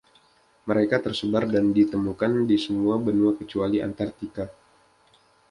[0.69, 4.45] Mereka tersebar, dan di temukan di semua benua kecuali Antarktika.